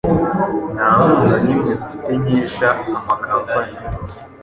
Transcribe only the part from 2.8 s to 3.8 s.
ama company